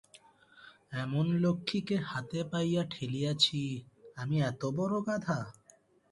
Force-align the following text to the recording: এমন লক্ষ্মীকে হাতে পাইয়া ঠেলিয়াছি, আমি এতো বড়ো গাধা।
এমন 0.93 1.25
লক্ষ্মীকে 1.43 1.97
হাতে 2.09 2.39
পাইয়া 2.51 2.83
ঠেলিয়াছি, 2.93 3.61
আমি 4.17 4.35
এতো 4.49 4.67
বড়ো 4.77 4.99
গাধা। 5.07 5.39